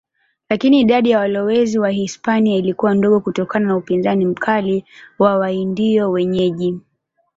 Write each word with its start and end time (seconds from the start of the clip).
Lakini 0.49 0.79
idadi 0.81 1.09
ya 1.09 1.19
walowezi 1.19 1.79
Wahispania 1.79 2.55
ilikuwa 2.55 2.93
ndogo 2.93 3.19
kutokana 3.19 3.65
na 3.67 3.77
upinzani 3.77 4.25
mkali 4.25 4.85
wa 5.19 5.37
Waindio 5.37 6.11
wenyeji. 6.11 6.79